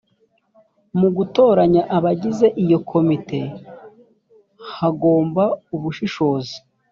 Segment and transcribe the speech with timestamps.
[0.99, 3.39] mu gutoranya abagize iyo komite
[4.77, 5.43] hagomba
[5.75, 6.55] ubushishozi